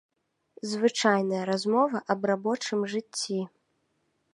[0.71, 3.41] Звычайная размова аб рабочым жыцці.